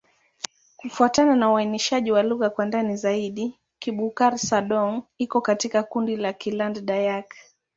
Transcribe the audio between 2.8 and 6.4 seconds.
zaidi, Kibukar-Sadong iko katika kundi la